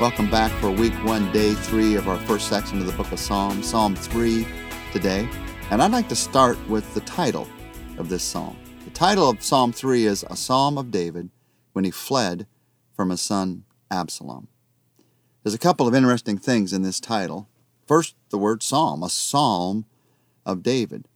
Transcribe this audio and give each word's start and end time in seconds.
Welcome 0.00 0.30
back 0.30 0.52
for 0.60 0.70
week 0.70 0.92
one, 1.04 1.32
day 1.32 1.54
three 1.54 1.96
of 1.96 2.06
our 2.06 2.18
first 2.18 2.46
section 2.46 2.78
of 2.78 2.86
the 2.86 2.92
book 2.92 3.10
of 3.10 3.18
Psalms, 3.18 3.68
Psalm 3.68 3.96
3 3.96 4.46
today. 4.92 5.28
And 5.72 5.82
I'd 5.82 5.90
like 5.90 6.08
to 6.10 6.14
start 6.14 6.56
with 6.68 6.94
the 6.94 7.00
title 7.00 7.48
of 7.96 8.08
this 8.08 8.22
psalm. 8.22 8.56
The 8.84 8.92
title 8.92 9.28
of 9.28 9.42
Psalm 9.42 9.72
3 9.72 10.06
is 10.06 10.24
A 10.30 10.36
Psalm 10.36 10.78
of 10.78 10.92
David 10.92 11.30
when 11.72 11.84
he 11.84 11.90
fled 11.90 12.46
from 12.94 13.10
his 13.10 13.20
son 13.20 13.64
Absalom. 13.90 14.46
There's 15.42 15.54
a 15.54 15.58
couple 15.58 15.88
of 15.88 15.96
interesting 15.96 16.38
things 16.38 16.72
in 16.72 16.82
this 16.82 17.00
title. 17.00 17.48
First, 17.84 18.14
the 18.30 18.38
word 18.38 18.62
psalm, 18.62 19.02
a 19.02 19.08
psalm 19.08 19.84
of 20.46 20.62
David. 20.62 21.08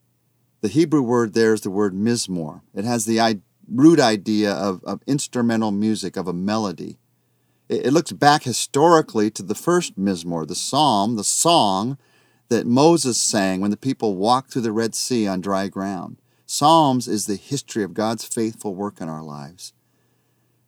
The 0.60 0.66
Hebrew 0.66 1.02
word 1.02 1.34
there 1.34 1.54
is 1.54 1.60
the 1.60 1.70
word 1.70 1.94
mizmor. 1.94 2.62
It 2.74 2.84
has 2.84 3.04
the 3.04 3.40
root 3.72 4.00
idea 4.00 4.52
of, 4.52 4.82
of 4.82 5.02
instrumental 5.06 5.70
music, 5.70 6.16
of 6.16 6.26
a 6.26 6.32
melody. 6.32 6.98
It 7.72 7.94
looks 7.94 8.12
back 8.12 8.42
historically 8.42 9.30
to 9.30 9.42
the 9.42 9.54
first 9.54 9.98
Mizmor, 9.98 10.46
the 10.46 10.54
psalm, 10.54 11.16
the 11.16 11.24
song 11.24 11.96
that 12.50 12.66
Moses 12.66 13.16
sang 13.16 13.62
when 13.62 13.70
the 13.70 13.78
people 13.78 14.14
walked 14.14 14.52
through 14.52 14.60
the 14.60 14.72
Red 14.72 14.94
Sea 14.94 15.26
on 15.26 15.40
dry 15.40 15.68
ground. 15.68 16.18
Psalms 16.44 17.08
is 17.08 17.24
the 17.24 17.36
history 17.36 17.82
of 17.82 17.94
God's 17.94 18.26
faithful 18.26 18.74
work 18.74 19.00
in 19.00 19.08
our 19.08 19.22
lives. 19.22 19.72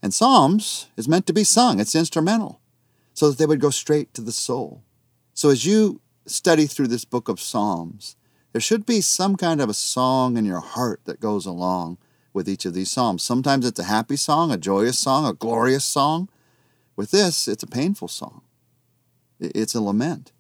And 0.03 0.15
Psalms 0.15 0.87
is 0.97 1.07
meant 1.07 1.27
to 1.27 1.35
be 1.35 1.45
sung, 1.45 1.79
it's 1.79 1.95
instrumental, 1.95 2.63
so 3.13 3.29
that 3.29 3.37
they 3.37 3.45
would 3.45 3.61
go 3.61 3.69
straight 3.69 4.15
to 4.15 4.23
the 4.23 4.33
soul. 4.33 4.83
So 5.35 5.51
as 5.51 5.67
you 5.67 6.01
study 6.25 6.65
through 6.65 6.89
this 6.89 7.05
book 7.05 7.29
of 7.29 7.39
Psalms, 7.39 8.17
there 8.53 8.63
should 8.63 8.87
be 8.87 9.03
some 9.03 9.37
kind 9.37 9.61
of 9.61 9.69
a 9.69 9.75
song 9.75 10.39
in 10.39 10.47
your 10.47 10.61
heart 10.61 11.03
that 11.05 11.21
goes 11.21 11.45
along 11.45 11.99
with 12.33 12.49
each 12.49 12.65
of 12.65 12.73
these 12.73 12.91
Psalms. 12.91 13.23
Sometimes 13.23 13.67
it's 13.67 13.79
a 13.79 13.85
happy 13.85 14.17
song, 14.17 14.51
a 14.51 14.57
joyous 14.57 14.99
song, 14.99 15.27
a 15.27 15.35
glorious 15.35 15.85
song. 15.85 16.31
With 16.97 17.11
this, 17.11 17.49
it's 17.49 17.63
a 17.63 17.69
painful 17.69 18.09
song, 18.09 18.43
it's 19.41 19.75
a 19.75 19.81
lament. 19.81 20.33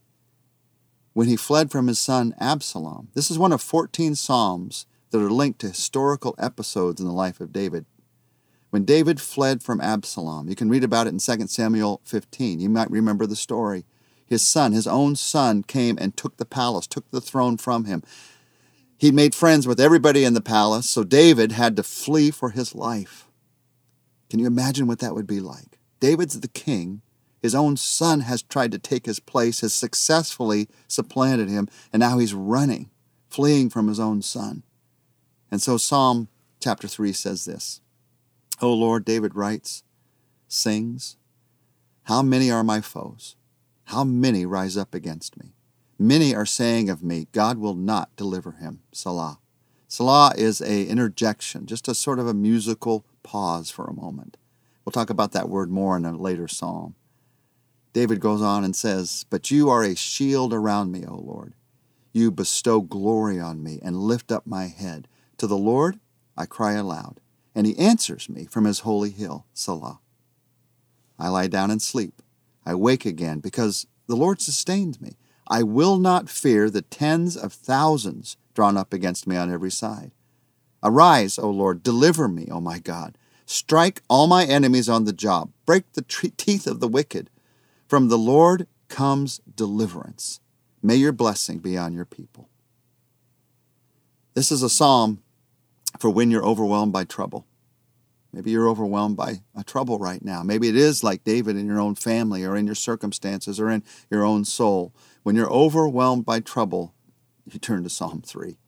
When 1.12 1.28
he 1.28 1.36
fled 1.36 1.70
from 1.70 1.86
his 1.86 1.98
son 1.98 2.34
Absalom, 2.40 3.08
this 3.14 3.30
is 3.30 3.38
one 3.38 3.52
of 3.52 3.62
14 3.62 4.16
Psalms 4.16 4.86
that 5.10 5.22
are 5.22 5.30
linked 5.30 5.60
to 5.60 5.68
historical 5.68 6.34
episodes 6.38 7.00
in 7.00 7.06
the 7.06 7.12
life 7.12 7.40
of 7.40 7.52
David. 7.52 7.86
When 8.70 8.84
David 8.84 9.20
fled 9.20 9.62
from 9.62 9.80
Absalom, 9.80 10.48
you 10.48 10.56
can 10.56 10.68
read 10.68 10.82
about 10.82 11.06
it 11.06 11.10
in 11.10 11.20
2 11.20 11.46
Samuel 11.46 12.00
15. 12.04 12.58
You 12.58 12.68
might 12.68 12.90
remember 12.90 13.24
the 13.24 13.36
story. 13.36 13.84
His 14.26 14.44
son, 14.44 14.72
his 14.72 14.88
own 14.88 15.14
son, 15.14 15.62
came 15.62 15.96
and 16.00 16.16
took 16.16 16.36
the 16.36 16.44
palace, 16.44 16.88
took 16.88 17.08
the 17.12 17.20
throne 17.20 17.56
from 17.56 17.84
him. 17.84 18.02
He'd 18.98 19.14
made 19.14 19.34
friends 19.34 19.68
with 19.68 19.78
everybody 19.78 20.24
in 20.24 20.34
the 20.34 20.40
palace, 20.40 20.90
so 20.90 21.04
David 21.04 21.52
had 21.52 21.76
to 21.76 21.84
flee 21.84 22.32
for 22.32 22.50
his 22.50 22.74
life. 22.74 23.28
Can 24.28 24.40
you 24.40 24.46
imagine 24.48 24.88
what 24.88 24.98
that 24.98 25.14
would 25.14 25.28
be 25.28 25.38
like? 25.38 25.78
David's 26.04 26.38
the 26.38 26.48
king. 26.48 27.00
His 27.40 27.54
own 27.54 27.78
son 27.78 28.20
has 28.20 28.42
tried 28.42 28.72
to 28.72 28.78
take 28.78 29.06
his 29.06 29.20
place, 29.20 29.62
has 29.62 29.72
successfully 29.72 30.68
supplanted 30.86 31.48
him, 31.48 31.66
and 31.94 32.00
now 32.00 32.18
he's 32.18 32.34
running, 32.34 32.90
fleeing 33.30 33.70
from 33.70 33.88
his 33.88 33.98
own 33.98 34.20
son. 34.20 34.64
And 35.50 35.62
so 35.62 35.78
Psalm 35.78 36.28
chapter 36.60 36.86
3 36.86 37.14
says 37.14 37.46
this 37.46 37.80
O 38.60 38.70
Lord, 38.70 39.06
David 39.06 39.34
writes, 39.34 39.82
sings, 40.46 41.16
How 42.02 42.20
many 42.20 42.50
are 42.50 42.62
my 42.62 42.82
foes? 42.82 43.36
How 43.84 44.04
many 44.04 44.44
rise 44.44 44.76
up 44.76 44.94
against 44.94 45.38
me? 45.38 45.54
Many 45.98 46.34
are 46.34 46.44
saying 46.44 46.90
of 46.90 47.02
me, 47.02 47.28
God 47.32 47.56
will 47.56 47.76
not 47.76 48.14
deliver 48.14 48.52
him. 48.52 48.80
Selah. 48.92 49.38
Selah 49.88 50.34
is 50.36 50.60
a 50.60 50.84
interjection, 50.84 51.64
just 51.64 51.88
a 51.88 51.94
sort 51.94 52.18
of 52.18 52.26
a 52.26 52.34
musical 52.34 53.06
pause 53.22 53.70
for 53.70 53.86
a 53.86 53.94
moment. 53.94 54.36
We'll 54.84 54.92
talk 54.92 55.10
about 55.10 55.32
that 55.32 55.48
word 55.48 55.70
more 55.70 55.96
in 55.96 56.04
a 56.04 56.16
later 56.16 56.48
psalm. 56.48 56.94
David 57.92 58.20
goes 58.20 58.42
on 58.42 58.64
and 58.64 58.74
says, 58.74 59.24
But 59.30 59.50
you 59.50 59.70
are 59.70 59.84
a 59.84 59.94
shield 59.94 60.52
around 60.52 60.92
me, 60.92 61.04
O 61.06 61.14
Lord. 61.14 61.54
You 62.12 62.30
bestow 62.30 62.80
glory 62.80 63.40
on 63.40 63.62
me 63.62 63.80
and 63.82 63.96
lift 63.96 64.30
up 64.30 64.46
my 64.46 64.66
head. 64.66 65.08
To 65.38 65.46
the 65.46 65.56
Lord 65.56 65.98
I 66.36 66.46
cry 66.46 66.74
aloud, 66.74 67.20
and 67.54 67.66
he 67.66 67.78
answers 67.78 68.28
me 68.28 68.46
from 68.46 68.64
his 68.64 68.80
holy 68.80 69.10
hill, 69.10 69.46
Selah. 69.52 70.00
I 71.18 71.28
lie 71.28 71.46
down 71.46 71.70
and 71.70 71.80
sleep. 71.80 72.22
I 72.66 72.74
wake 72.74 73.04
again 73.04 73.40
because 73.40 73.86
the 74.06 74.16
Lord 74.16 74.40
sustains 74.40 75.00
me. 75.00 75.16
I 75.46 75.62
will 75.62 75.98
not 75.98 76.28
fear 76.28 76.70
the 76.70 76.82
tens 76.82 77.36
of 77.36 77.52
thousands 77.52 78.36
drawn 78.54 78.76
up 78.76 78.92
against 78.92 79.26
me 79.26 79.36
on 79.36 79.52
every 79.52 79.70
side. 79.70 80.12
Arise, 80.82 81.38
O 81.38 81.50
Lord, 81.50 81.82
deliver 81.82 82.28
me, 82.28 82.48
O 82.50 82.60
my 82.60 82.78
God. 82.78 83.16
Strike 83.46 84.02
all 84.08 84.26
my 84.26 84.44
enemies 84.44 84.88
on 84.88 85.04
the 85.04 85.12
job. 85.12 85.50
Break 85.66 85.92
the 85.92 86.02
teeth 86.02 86.66
of 86.66 86.80
the 86.80 86.88
wicked. 86.88 87.30
From 87.86 88.08
the 88.08 88.18
Lord 88.18 88.66
comes 88.88 89.40
deliverance. 89.54 90.40
May 90.82 90.96
your 90.96 91.12
blessing 91.12 91.58
be 91.58 91.76
on 91.76 91.92
your 91.92 92.04
people. 92.04 92.48
This 94.34 94.50
is 94.50 94.62
a 94.62 94.68
psalm 94.68 95.22
for 95.98 96.10
when 96.10 96.30
you're 96.30 96.44
overwhelmed 96.44 96.92
by 96.92 97.04
trouble. 97.04 97.46
Maybe 98.32 98.50
you're 98.50 98.68
overwhelmed 98.68 99.16
by 99.16 99.42
a 99.54 99.62
trouble 99.62 99.98
right 99.98 100.24
now. 100.24 100.42
Maybe 100.42 100.68
it 100.68 100.74
is 100.74 101.04
like 101.04 101.22
David 101.22 101.56
in 101.56 101.66
your 101.66 101.78
own 101.78 101.94
family 101.94 102.44
or 102.44 102.56
in 102.56 102.66
your 102.66 102.74
circumstances 102.74 103.60
or 103.60 103.70
in 103.70 103.84
your 104.10 104.24
own 104.24 104.44
soul. 104.44 104.92
When 105.22 105.36
you're 105.36 105.52
overwhelmed 105.52 106.24
by 106.24 106.40
trouble, 106.40 106.94
you 107.46 107.60
turn 107.60 107.84
to 107.84 107.88
Psalm 107.88 108.22
3. 108.26 108.58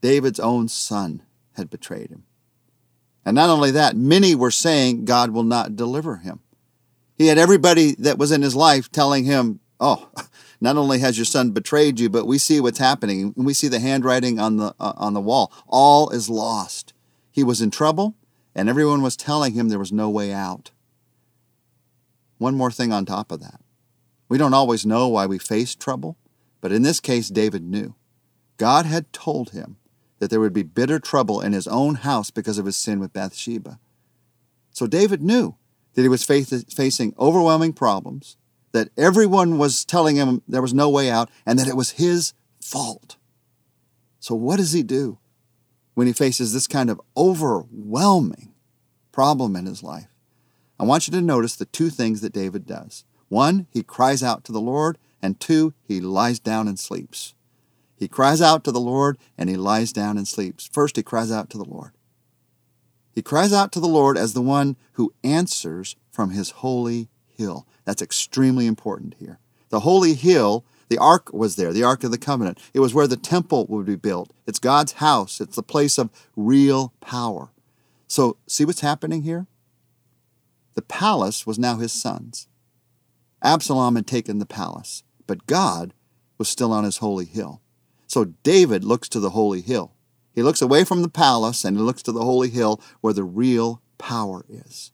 David's 0.00 0.40
own 0.40 0.68
son 0.68 1.22
had 1.56 1.68
betrayed 1.68 2.10
him. 2.10 2.24
And 3.26 3.34
not 3.34 3.50
only 3.50 3.72
that, 3.72 3.96
many 3.96 4.36
were 4.36 4.52
saying 4.52 5.04
God 5.04 5.30
will 5.30 5.42
not 5.42 5.74
deliver 5.74 6.18
him. 6.18 6.38
He 7.18 7.26
had 7.26 7.38
everybody 7.38 7.96
that 7.98 8.18
was 8.18 8.30
in 8.30 8.40
his 8.40 8.54
life 8.54 8.90
telling 8.90 9.24
him, 9.24 9.58
Oh, 9.80 10.08
not 10.60 10.76
only 10.76 11.00
has 11.00 11.18
your 11.18 11.24
son 11.24 11.50
betrayed 11.50 11.98
you, 11.98 12.08
but 12.08 12.26
we 12.26 12.38
see 12.38 12.60
what's 12.60 12.78
happening. 12.78 13.34
We 13.36 13.52
see 13.52 13.66
the 13.66 13.80
handwriting 13.80 14.38
on 14.38 14.58
the, 14.58 14.74
uh, 14.78 14.92
on 14.96 15.12
the 15.12 15.20
wall. 15.20 15.52
All 15.66 16.08
is 16.10 16.30
lost. 16.30 16.94
He 17.32 17.42
was 17.42 17.60
in 17.60 17.72
trouble, 17.72 18.14
and 18.54 18.68
everyone 18.68 19.02
was 19.02 19.16
telling 19.16 19.54
him 19.54 19.68
there 19.68 19.78
was 19.78 19.92
no 19.92 20.08
way 20.08 20.32
out. 20.32 20.70
One 22.38 22.54
more 22.54 22.70
thing 22.70 22.92
on 22.92 23.04
top 23.04 23.32
of 23.32 23.40
that. 23.40 23.60
We 24.28 24.38
don't 24.38 24.54
always 24.54 24.86
know 24.86 25.08
why 25.08 25.26
we 25.26 25.38
face 25.38 25.74
trouble, 25.74 26.16
but 26.60 26.70
in 26.70 26.82
this 26.82 27.00
case, 27.00 27.28
David 27.28 27.64
knew. 27.64 27.96
God 28.56 28.86
had 28.86 29.12
told 29.12 29.50
him 29.50 29.76
that 30.18 30.30
there 30.30 30.40
would 30.40 30.52
be 30.52 30.62
bitter 30.62 30.98
trouble 30.98 31.40
in 31.40 31.52
his 31.52 31.66
own 31.66 31.96
house 31.96 32.30
because 32.30 32.58
of 32.58 32.66
his 32.66 32.76
sin 32.76 33.00
with 33.00 33.12
Bathsheba. 33.12 33.78
So 34.70 34.86
David 34.86 35.22
knew 35.22 35.56
that 35.94 36.02
he 36.02 36.08
was 36.08 36.24
facing 36.24 37.14
overwhelming 37.18 37.72
problems, 37.72 38.36
that 38.72 38.90
everyone 38.96 39.58
was 39.58 39.84
telling 39.84 40.16
him 40.16 40.42
there 40.46 40.62
was 40.62 40.74
no 40.74 40.88
way 40.90 41.10
out, 41.10 41.30
and 41.46 41.58
that 41.58 41.68
it 41.68 41.76
was 41.76 41.92
his 41.92 42.34
fault. 42.60 43.16
So, 44.20 44.34
what 44.34 44.56
does 44.56 44.72
he 44.72 44.82
do 44.82 45.18
when 45.94 46.06
he 46.06 46.12
faces 46.12 46.52
this 46.52 46.66
kind 46.66 46.90
of 46.90 47.00
overwhelming 47.16 48.52
problem 49.12 49.56
in 49.56 49.66
his 49.66 49.82
life? 49.82 50.08
I 50.78 50.84
want 50.84 51.06
you 51.06 51.12
to 51.12 51.22
notice 51.22 51.56
the 51.56 51.64
two 51.64 51.88
things 51.88 52.20
that 52.20 52.34
David 52.34 52.66
does. 52.66 53.04
One, 53.28 53.66
he 53.72 53.82
cries 53.82 54.22
out 54.22 54.44
to 54.44 54.52
the 54.52 54.60
Lord, 54.60 54.98
and 55.22 55.40
two, 55.40 55.72
he 55.82 56.00
lies 56.00 56.38
down 56.38 56.68
and 56.68 56.78
sleeps. 56.78 57.34
He 57.96 58.08
cries 58.08 58.42
out 58.42 58.62
to 58.64 58.72
the 58.72 58.80
Lord 58.80 59.18
and 59.38 59.48
he 59.48 59.56
lies 59.56 59.92
down 59.92 60.18
and 60.18 60.28
sleeps. 60.28 60.68
First, 60.72 60.96
he 60.96 61.02
cries 61.02 61.32
out 61.32 61.50
to 61.50 61.58
the 61.58 61.64
Lord. 61.64 61.92
He 63.12 63.22
cries 63.22 63.52
out 63.52 63.72
to 63.72 63.80
the 63.80 63.88
Lord 63.88 64.18
as 64.18 64.34
the 64.34 64.42
one 64.42 64.76
who 64.92 65.14
answers 65.24 65.96
from 66.10 66.30
his 66.30 66.50
holy 66.50 67.08
hill. 67.26 67.66
That's 67.84 68.02
extremely 68.02 68.66
important 68.66 69.14
here. 69.18 69.38
The 69.70 69.80
holy 69.80 70.14
hill, 70.14 70.64
the 70.88 70.98
ark 70.98 71.32
was 71.32 71.56
there, 71.56 71.72
the 71.72 71.82
ark 71.82 72.04
of 72.04 72.10
the 72.10 72.18
covenant. 72.18 72.58
It 72.74 72.80
was 72.80 72.92
where 72.92 73.06
the 73.06 73.16
temple 73.16 73.66
would 73.70 73.86
be 73.86 73.96
built. 73.96 74.32
It's 74.46 74.58
God's 74.58 74.92
house, 74.92 75.40
it's 75.40 75.56
the 75.56 75.62
place 75.62 75.96
of 75.98 76.10
real 76.36 76.92
power. 77.00 77.50
So, 78.06 78.36
see 78.46 78.64
what's 78.64 78.80
happening 78.80 79.22
here? 79.22 79.46
The 80.74 80.82
palace 80.82 81.46
was 81.46 81.58
now 81.58 81.76
his 81.76 81.92
son's. 81.92 82.48
Absalom 83.42 83.96
had 83.96 84.06
taken 84.06 84.38
the 84.38 84.46
palace, 84.46 85.02
but 85.26 85.46
God 85.46 85.94
was 86.38 86.48
still 86.48 86.72
on 86.72 86.84
his 86.84 86.98
holy 86.98 87.24
hill. 87.24 87.62
So 88.06 88.26
David 88.42 88.84
looks 88.84 89.08
to 89.10 89.20
the 89.20 89.30
holy 89.30 89.60
hill. 89.60 89.92
He 90.34 90.42
looks 90.42 90.62
away 90.62 90.84
from 90.84 91.02
the 91.02 91.08
palace 91.08 91.64
and 91.64 91.76
he 91.76 91.82
looks 91.82 92.02
to 92.04 92.12
the 92.12 92.22
holy 92.22 92.50
hill 92.50 92.80
where 93.00 93.14
the 93.14 93.24
real 93.24 93.80
power 93.98 94.44
is. 94.48 94.92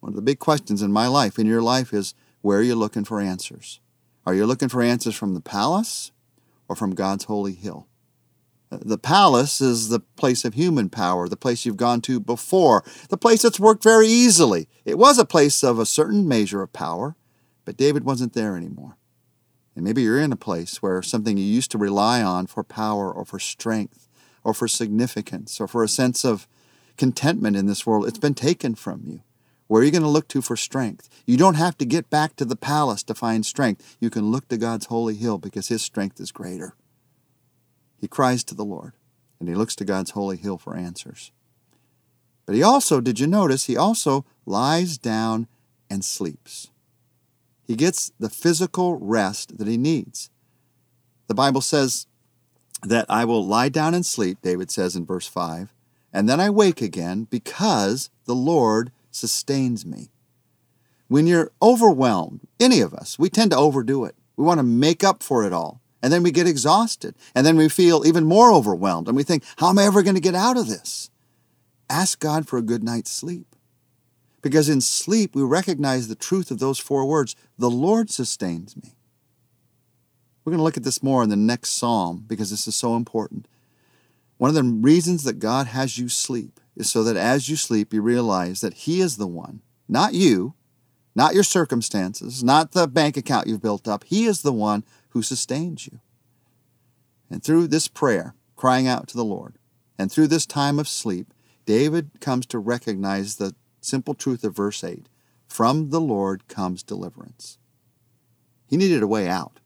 One 0.00 0.12
of 0.12 0.16
the 0.16 0.22
big 0.22 0.38
questions 0.38 0.82
in 0.82 0.92
my 0.92 1.06
life, 1.06 1.38
in 1.38 1.46
your 1.46 1.62
life, 1.62 1.92
is 1.92 2.14
where 2.40 2.58
are 2.58 2.62
you 2.62 2.74
looking 2.74 3.04
for 3.04 3.20
answers? 3.20 3.80
Are 4.26 4.34
you 4.34 4.46
looking 4.46 4.68
for 4.68 4.82
answers 4.82 5.14
from 5.14 5.34
the 5.34 5.40
palace 5.40 6.10
or 6.68 6.76
from 6.76 6.94
God's 6.94 7.24
holy 7.24 7.52
hill? 7.52 7.86
Uh, 8.72 8.78
the 8.80 8.98
palace 8.98 9.60
is 9.60 9.88
the 9.88 10.00
place 10.00 10.44
of 10.44 10.54
human 10.54 10.88
power, 10.88 11.28
the 11.28 11.36
place 11.36 11.66
you've 11.66 11.76
gone 11.76 12.00
to 12.02 12.20
before, 12.20 12.84
the 13.08 13.16
place 13.16 13.42
that's 13.42 13.60
worked 13.60 13.82
very 13.82 14.06
easily. 14.06 14.68
It 14.84 14.98
was 14.98 15.18
a 15.18 15.24
place 15.24 15.62
of 15.62 15.78
a 15.78 15.86
certain 15.86 16.26
measure 16.26 16.62
of 16.62 16.72
power, 16.72 17.16
but 17.64 17.76
David 17.76 18.04
wasn't 18.04 18.32
there 18.32 18.56
anymore. 18.56 18.96
And 19.74 19.84
maybe 19.84 20.02
you're 20.02 20.20
in 20.20 20.32
a 20.32 20.36
place 20.36 20.82
where 20.82 21.02
something 21.02 21.36
you 21.36 21.44
used 21.44 21.70
to 21.70 21.78
rely 21.78 22.22
on 22.22 22.46
for 22.46 22.64
power 22.64 23.12
or 23.12 23.24
for 23.24 23.38
strength 23.38 24.08
or 24.42 24.52
for 24.52 24.68
significance 24.68 25.60
or 25.60 25.68
for 25.68 25.84
a 25.84 25.88
sense 25.88 26.24
of 26.24 26.48
contentment 26.96 27.56
in 27.56 27.66
this 27.66 27.86
world, 27.86 28.06
it's 28.06 28.18
been 28.18 28.34
taken 28.34 28.74
from 28.74 29.02
you. 29.06 29.22
Where 29.68 29.82
are 29.82 29.84
you 29.84 29.92
going 29.92 30.02
to 30.02 30.08
look 30.08 30.26
to 30.28 30.42
for 30.42 30.56
strength? 30.56 31.08
You 31.26 31.36
don't 31.36 31.54
have 31.54 31.78
to 31.78 31.84
get 31.84 32.10
back 32.10 32.34
to 32.36 32.44
the 32.44 32.56
palace 32.56 33.04
to 33.04 33.14
find 33.14 33.46
strength. 33.46 33.96
You 34.00 34.10
can 34.10 34.32
look 34.32 34.48
to 34.48 34.56
God's 34.56 34.86
holy 34.86 35.14
hill 35.14 35.38
because 35.38 35.68
his 35.68 35.80
strength 35.80 36.18
is 36.18 36.32
greater. 36.32 36.74
He 38.00 38.08
cries 38.08 38.42
to 38.44 38.54
the 38.54 38.64
Lord 38.64 38.94
and 39.38 39.48
he 39.48 39.54
looks 39.54 39.76
to 39.76 39.84
God's 39.84 40.10
holy 40.10 40.36
hill 40.36 40.58
for 40.58 40.76
answers. 40.76 41.30
But 42.46 42.56
he 42.56 42.62
also, 42.62 43.00
did 43.00 43.20
you 43.20 43.28
notice, 43.28 43.66
he 43.66 43.76
also 43.76 44.24
lies 44.44 44.98
down 44.98 45.46
and 45.88 46.04
sleeps. 46.04 46.69
He 47.70 47.76
gets 47.76 48.10
the 48.18 48.28
physical 48.28 48.98
rest 48.98 49.58
that 49.58 49.68
he 49.68 49.76
needs. 49.76 50.28
The 51.28 51.34
Bible 51.34 51.60
says 51.60 52.08
that 52.82 53.06
I 53.08 53.24
will 53.24 53.46
lie 53.46 53.68
down 53.68 53.94
and 53.94 54.04
sleep, 54.04 54.38
David 54.42 54.72
says 54.72 54.96
in 54.96 55.06
verse 55.06 55.28
5, 55.28 55.72
and 56.12 56.28
then 56.28 56.40
I 56.40 56.50
wake 56.50 56.82
again 56.82 57.28
because 57.30 58.10
the 58.24 58.34
Lord 58.34 58.90
sustains 59.12 59.86
me. 59.86 60.10
When 61.06 61.28
you're 61.28 61.52
overwhelmed, 61.62 62.40
any 62.58 62.80
of 62.80 62.92
us, 62.92 63.20
we 63.20 63.30
tend 63.30 63.52
to 63.52 63.56
overdo 63.56 64.04
it. 64.04 64.16
We 64.36 64.44
want 64.44 64.58
to 64.58 64.64
make 64.64 65.04
up 65.04 65.22
for 65.22 65.46
it 65.46 65.52
all. 65.52 65.80
And 66.02 66.12
then 66.12 66.24
we 66.24 66.32
get 66.32 66.48
exhausted. 66.48 67.14
And 67.36 67.46
then 67.46 67.56
we 67.56 67.68
feel 67.68 68.04
even 68.04 68.24
more 68.24 68.52
overwhelmed. 68.52 69.06
And 69.06 69.16
we 69.16 69.22
think, 69.22 69.44
how 69.58 69.68
am 69.68 69.78
I 69.78 69.84
ever 69.84 70.02
going 70.02 70.16
to 70.16 70.20
get 70.20 70.34
out 70.34 70.56
of 70.56 70.66
this? 70.66 71.08
Ask 71.88 72.18
God 72.18 72.48
for 72.48 72.58
a 72.58 72.62
good 72.62 72.82
night's 72.82 73.12
sleep. 73.12 73.49
Because 74.42 74.68
in 74.68 74.80
sleep, 74.80 75.34
we 75.34 75.42
recognize 75.42 76.08
the 76.08 76.14
truth 76.14 76.50
of 76.50 76.58
those 76.58 76.78
four 76.78 77.04
words 77.06 77.36
the 77.58 77.70
Lord 77.70 78.10
sustains 78.10 78.76
me. 78.76 78.94
We're 80.44 80.52
going 80.52 80.58
to 80.58 80.64
look 80.64 80.78
at 80.78 80.82
this 80.82 81.02
more 81.02 81.22
in 81.22 81.28
the 81.28 81.36
next 81.36 81.70
psalm 81.70 82.24
because 82.26 82.50
this 82.50 82.66
is 82.66 82.74
so 82.74 82.96
important. 82.96 83.46
One 84.38 84.48
of 84.48 84.54
the 84.54 84.64
reasons 84.64 85.24
that 85.24 85.38
God 85.38 85.66
has 85.66 85.98
you 85.98 86.08
sleep 86.08 86.58
is 86.74 86.90
so 86.90 87.04
that 87.04 87.16
as 87.16 87.50
you 87.50 87.56
sleep, 87.56 87.92
you 87.92 88.00
realize 88.00 88.62
that 88.62 88.72
He 88.72 89.00
is 89.00 89.18
the 89.18 89.26
one, 89.26 89.60
not 89.86 90.14
you, 90.14 90.54
not 91.14 91.34
your 91.34 91.42
circumstances, 91.42 92.42
not 92.42 92.72
the 92.72 92.88
bank 92.88 93.18
account 93.18 93.46
you've 93.46 93.60
built 93.60 93.86
up. 93.86 94.04
He 94.04 94.24
is 94.24 94.40
the 94.40 94.52
one 94.52 94.84
who 95.10 95.22
sustains 95.22 95.86
you. 95.86 96.00
And 97.28 97.42
through 97.42 97.66
this 97.66 97.88
prayer, 97.88 98.34
crying 98.56 98.88
out 98.88 99.08
to 99.08 99.16
the 99.16 99.24
Lord, 99.24 99.56
and 99.98 100.10
through 100.10 100.28
this 100.28 100.46
time 100.46 100.78
of 100.78 100.88
sleep, 100.88 101.34
David 101.66 102.12
comes 102.20 102.46
to 102.46 102.58
recognize 102.58 103.36
the 103.36 103.54
simple 103.80 104.14
truth 104.14 104.44
of 104.44 104.56
verse 104.56 104.82
8 104.82 105.08
From 105.48 105.90
the 105.90 106.00
Lord 106.00 106.48
comes 106.48 106.82
deliverance. 106.82 107.58
He 108.66 108.76
needed 108.76 109.02
a 109.02 109.08
way 109.08 109.28
out, 109.28 109.60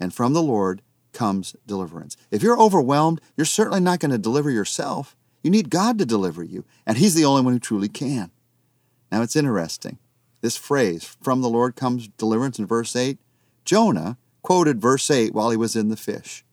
and 0.00 0.12
from 0.12 0.32
the 0.32 0.42
Lord 0.42 0.82
comes 1.12 1.54
deliverance. 1.66 2.16
If 2.30 2.42
you're 2.42 2.60
overwhelmed, 2.60 3.20
you're 3.36 3.44
certainly 3.44 3.80
not 3.80 4.00
going 4.00 4.10
to 4.10 4.18
deliver 4.18 4.50
yourself. 4.50 5.16
You 5.42 5.50
need 5.50 5.70
God 5.70 5.98
to 5.98 6.06
deliver 6.06 6.42
you, 6.42 6.64
and 6.86 6.98
He's 6.98 7.14
the 7.14 7.24
only 7.24 7.42
one 7.42 7.52
who 7.52 7.60
truly 7.60 7.88
can. 7.88 8.30
Now 9.10 9.22
it's 9.22 9.36
interesting. 9.36 9.98
This 10.40 10.56
phrase, 10.56 11.16
from 11.22 11.40
the 11.40 11.48
Lord 11.48 11.76
comes 11.76 12.08
deliverance 12.08 12.58
in 12.58 12.66
verse 12.66 12.96
8, 12.96 13.18
Jonah 13.64 14.18
quoted 14.42 14.80
verse 14.80 15.08
8 15.10 15.32
while 15.32 15.50
he 15.50 15.56
was 15.56 15.76
in 15.76 15.88
the 15.88 15.96
fish. 15.96 16.44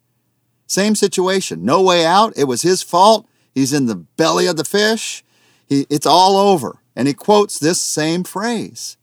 Same 0.68 0.94
situation, 0.94 1.66
no 1.66 1.82
way 1.82 2.06
out. 2.06 2.34
It 2.38 2.44
was 2.44 2.62
his 2.62 2.84
fault. 2.84 3.28
He's 3.54 3.74
in 3.74 3.88
the 3.88 3.96
belly 3.96 4.46
of 4.46 4.58
the 4.58 4.64
fish. 4.64 5.24
He, 5.68 5.88
it's 5.90 6.06
all 6.06 6.38
over. 6.38 6.78
And 7.00 7.08
he 7.08 7.14
quotes 7.14 7.58
this 7.58 7.82
same 7.82 8.26
phrase 8.26 8.98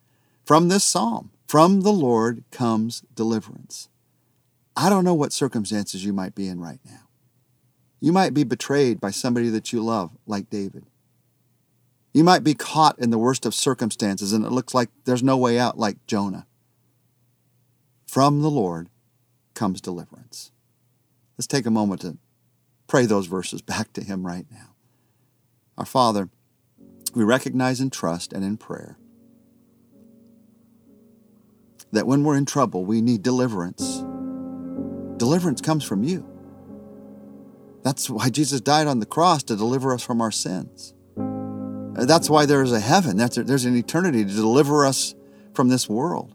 from 0.45 0.69
this 0.69 0.85
psalm 0.85 1.31
From 1.49 1.81
the 1.81 1.95
Lord 1.95 2.45
comes 2.51 3.03
deliverance. 3.15 3.89
I 4.77 4.91
don't 4.91 5.03
know 5.03 5.15
what 5.15 5.33
circumstances 5.33 6.05
you 6.05 6.13
might 6.13 6.35
be 6.35 6.47
in 6.47 6.61
right 6.61 6.81
now. 6.85 7.09
You 7.99 8.13
might 8.13 8.35
be 8.35 8.45
betrayed 8.45 9.01
by 9.01 9.13
somebody 9.13 9.49
that 9.49 9.73
you 9.73 9.83
love, 9.83 10.11
like 10.27 10.51
David. 10.51 10.85
You 12.13 12.23
might 12.23 12.45
be 12.45 12.53
caught 12.53 12.99
in 12.99 13.09
the 13.09 13.17
worst 13.17 13.47
of 13.47 13.55
circumstances 13.55 14.35
and 14.35 14.45
it 14.45 14.53
looks 14.53 14.75
like 14.75 14.91
there's 15.07 15.23
no 15.23 15.39
way 15.39 15.59
out, 15.59 15.79
like 15.79 16.07
Jonah. 16.07 16.47
From 18.07 18.43
the 18.43 18.51
Lord 18.51 18.91
comes 19.55 19.81
deliverance. 19.81 20.53
Let's 21.39 21.47
take 21.47 21.65
a 21.65 21.71
moment 21.71 22.03
to 22.03 22.19
pray 22.89 23.07
those 23.07 23.25
verses 23.25 23.63
back 23.63 23.95
to 23.95 24.05
Him 24.05 24.27
right 24.27 24.45
now. 24.51 24.75
Our 25.79 25.87
Father, 25.87 26.29
we 27.17 27.25
recognize 27.25 27.81
in 27.81 27.89
trust 27.89 28.35
and 28.35 28.45
in 28.45 28.59
prayer 28.59 28.99
that 31.91 32.07
when 32.07 32.23
we're 32.23 32.37
in 32.37 32.45
trouble, 32.45 32.85
we 32.85 33.01
need 33.01 33.23
deliverance. 33.23 34.05
Deliverance 35.17 35.63
comes 35.63 35.83
from 35.83 36.05
you. 36.05 36.29
That's 37.83 38.11
why 38.11 38.29
Jesus 38.29 38.61
died 38.61 38.87
on 38.87 39.01
the 39.01 39.07
cross 39.07 39.43
to 39.45 39.57
deliver 39.57 39.95
us 39.95 40.03
from 40.03 40.21
our 40.21 40.31
sins. 40.31 40.93
That's 41.95 42.29
why 42.29 42.45
there 42.45 42.63
is 42.63 42.73
a 42.73 42.81
heaven. 42.81 43.17
That's 43.17 43.37
there's 43.37 43.65
an 43.65 43.77
eternity 43.77 44.23
to 44.23 44.31
deliver 44.31 44.85
us 44.85 45.15
from 45.55 45.69
this 45.69 45.89
world. 45.89 46.35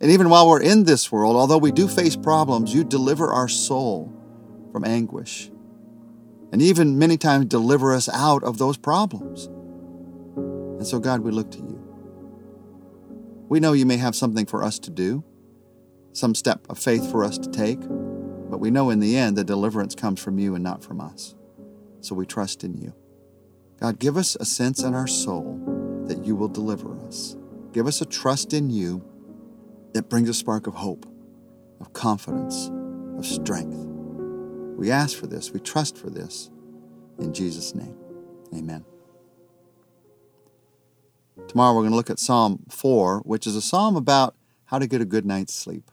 And 0.00 0.10
even 0.10 0.28
while 0.28 0.46
we're 0.46 0.60
in 0.60 0.84
this 0.84 1.10
world, 1.10 1.36
although 1.36 1.56
we 1.56 1.72
do 1.72 1.88
face 1.88 2.16
problems, 2.16 2.74
you 2.74 2.84
deliver 2.84 3.32
our 3.32 3.48
soul 3.48 4.12
from 4.72 4.84
anguish. 4.84 5.50
And 6.52 6.60
even 6.60 6.98
many 6.98 7.16
times 7.16 7.46
deliver 7.46 7.94
us 7.94 8.10
out 8.10 8.44
of 8.44 8.58
those 8.58 8.76
problems. 8.76 9.48
And 10.78 10.86
so, 10.86 11.00
God, 11.00 11.20
we 11.20 11.32
look 11.32 11.50
to 11.50 11.58
you. 11.58 11.84
We 13.48 13.58
know 13.60 13.72
you 13.72 13.84
may 13.84 13.96
have 13.96 14.14
something 14.14 14.46
for 14.46 14.62
us 14.62 14.78
to 14.80 14.90
do, 14.90 15.24
some 16.12 16.34
step 16.34 16.66
of 16.70 16.78
faith 16.78 17.10
for 17.10 17.24
us 17.24 17.36
to 17.38 17.50
take, 17.50 17.80
but 17.80 18.60
we 18.60 18.70
know 18.70 18.90
in 18.90 19.00
the 19.00 19.16
end 19.16 19.36
the 19.36 19.44
deliverance 19.44 19.94
comes 19.94 20.22
from 20.22 20.38
you 20.38 20.54
and 20.54 20.62
not 20.62 20.84
from 20.84 21.00
us. 21.00 21.34
So 22.00 22.14
we 22.14 22.26
trust 22.26 22.62
in 22.62 22.76
you. 22.76 22.94
God, 23.80 23.98
give 23.98 24.16
us 24.16 24.36
a 24.38 24.44
sense 24.44 24.82
in 24.82 24.94
our 24.94 25.06
soul 25.06 26.04
that 26.06 26.24
you 26.24 26.36
will 26.36 26.48
deliver 26.48 26.96
us. 27.06 27.36
Give 27.72 27.86
us 27.86 28.00
a 28.00 28.06
trust 28.06 28.52
in 28.52 28.70
you 28.70 29.04
that 29.94 30.08
brings 30.08 30.28
a 30.28 30.34
spark 30.34 30.66
of 30.66 30.74
hope, 30.74 31.06
of 31.80 31.92
confidence, 31.92 32.70
of 33.18 33.26
strength. 33.26 33.76
We 34.76 34.90
ask 34.90 35.16
for 35.16 35.26
this, 35.26 35.52
we 35.52 35.60
trust 35.60 35.98
for 35.98 36.10
this. 36.10 36.50
In 37.18 37.32
Jesus' 37.32 37.74
name, 37.74 37.96
amen. 38.54 38.84
Tomorrow 41.48 41.74
we're 41.74 41.80
going 41.80 41.92
to 41.92 41.96
look 41.96 42.10
at 42.10 42.18
Psalm 42.18 42.60
4, 42.68 43.20
which 43.20 43.46
is 43.46 43.56
a 43.56 43.62
psalm 43.62 43.96
about 43.96 44.34
how 44.66 44.78
to 44.78 44.86
get 44.86 45.00
a 45.00 45.06
good 45.06 45.24
night's 45.24 45.54
sleep. 45.54 45.90